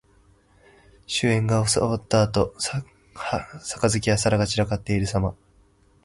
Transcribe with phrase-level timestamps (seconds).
[1.05, 2.55] 酒宴が終わったあと、
[3.13, 5.35] 杯や皿が散らかっているさま。